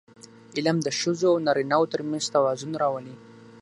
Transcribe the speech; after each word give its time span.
علم 0.57 0.77
د 0.83 0.87
ښځو 0.99 1.27
او 1.33 1.37
نارینهوو 1.45 1.91
ترمنځ 1.93 2.23
توازن 2.35 2.71
راولي. 2.81 3.15